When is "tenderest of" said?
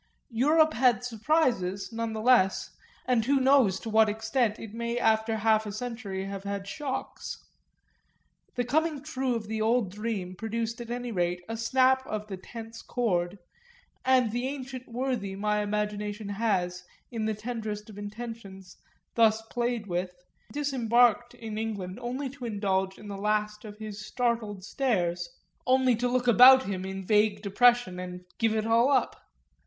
17.35-17.99